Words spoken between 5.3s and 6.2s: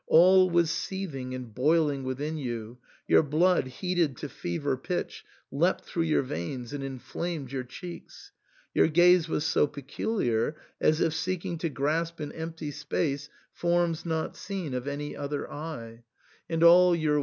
leapt through